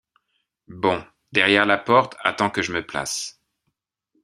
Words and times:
Bon.— 0.73 1.03
Derrière 1.31 1.67
la 1.67 1.77
porte 1.77 2.15
attends 2.21 2.49
que 2.49 2.63
je 2.63 2.73
me 2.73 2.83
place. 2.83 3.39